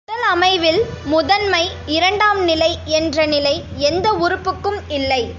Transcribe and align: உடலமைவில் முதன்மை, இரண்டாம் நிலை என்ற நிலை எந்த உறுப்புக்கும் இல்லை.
உடலமைவில் 0.07 0.79
முதன்மை, 1.05 1.61
இரண்டாம் 1.87 2.39
நிலை 2.43 2.69
என்ற 2.89 3.25
நிலை 3.25 3.53
எந்த 3.79 4.07
உறுப்புக்கும் 4.13 4.77
இல்லை. 4.89 5.21